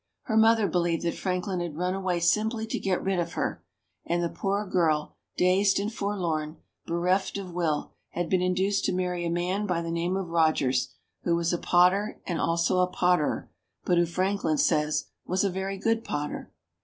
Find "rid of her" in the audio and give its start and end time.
3.03-3.63